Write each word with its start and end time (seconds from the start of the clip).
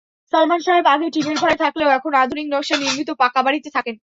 সালমান 0.33 0.59
সাহেব 0.65 0.85
আগে 0.87 1.07
টিনের 1.13 1.37
ঘরে 1.41 1.55
থাকলেও 1.63 1.89
এখন 1.97 2.11
আধুনিক 2.21 2.47
নকশায় 2.49 2.81
নির্মিত 2.83 3.09
পাকাবাড়িতে 3.21 3.69
থাকেন। 3.75 3.95